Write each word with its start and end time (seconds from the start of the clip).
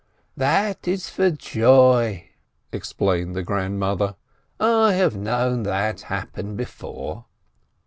"That 0.35 0.87
is 0.87 1.11
for 1.11 1.29
joy," 1.29 2.29
explained 2.71 3.35
the 3.35 3.43
"grandmother," 3.43 4.15
"I 4.59 4.93
have 4.93 5.15
known 5.15 5.61
that 5.61 6.01
happen 6.01 6.55
before." 6.55 7.25